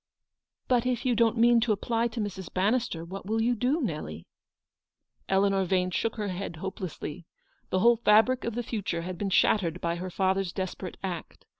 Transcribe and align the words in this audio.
"But 0.67 0.87
if 0.87 1.05
you 1.05 1.13
don't 1.15 1.37
mean 1.37 1.59
to 1.61 1.71
apply 1.73 2.07
to 2.07 2.19
Mrs. 2.19 2.51
Ban 2.51 2.73
nister, 2.73 3.07
what 3.07 3.23
will 3.27 3.39
you 3.39 3.53
do, 3.53 3.79
Nelly?" 3.79 4.25
Eleanor 5.29 5.63
Yane 5.63 5.93
shook 5.93 6.15
her 6.15 6.29
head 6.29 6.55
hopelessly. 6.55 7.27
The 7.69 7.81
whole 7.81 7.97
fabric 7.97 8.43
of 8.43 8.55
the 8.55 8.63
future 8.63 9.03
had 9.03 9.19
been 9.19 9.29
shattered 9.29 9.79
by 9.79 9.97
her 9.97 10.09
father's 10.09 10.51
desperate 10.53 10.97
act. 11.03 11.45